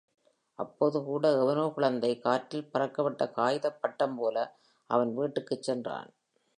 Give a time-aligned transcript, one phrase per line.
[0.59, 4.37] அப்போதுகூட, எவனோ குழந்தை காற்றில் பறக்கவிட்ட காகிதப் பட்டம்போல
[4.89, 6.09] அவன் வீட்டுக்குச் சென்றான்.